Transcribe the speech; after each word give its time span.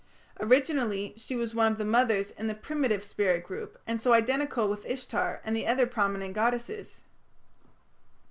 Originally 0.39 1.13
she 1.15 1.35
was 1.35 1.53
one 1.53 1.71
of 1.71 1.77
the 1.77 1.85
mothers 1.85 2.31
in 2.31 2.47
the 2.47 2.55
primitive 2.55 3.03
spirit 3.03 3.43
group, 3.43 3.79
and 3.85 4.01
so 4.01 4.13
identical 4.13 4.67
with 4.67 4.83
Ishtar 4.83 5.41
and 5.43 5.55
the 5.55 5.67
other 5.67 5.85
prominent 5.85 6.33
goddesses. 6.33 7.03